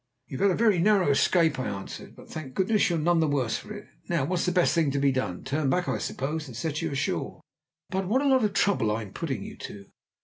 [0.25, 3.27] "You have had a very narrow escape," I answered, "but thank goodness you're none the
[3.27, 3.85] worse for it.
[4.09, 5.43] Now, what's the best thing to be done?
[5.43, 7.39] Turn back, I suppose, and set you ashore."
[7.91, 9.85] "But what a lot of trouble I'm putting you to."